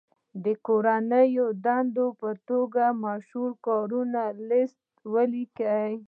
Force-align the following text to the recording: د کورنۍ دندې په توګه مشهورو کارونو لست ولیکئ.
د 0.43 0.45
کورنۍ 0.67 1.29
دندې 1.65 2.07
په 2.21 2.29
توګه 2.49 2.83
مشهورو 3.05 3.59
کارونو 3.67 4.23
لست 4.49 4.79
ولیکئ. 5.13 5.91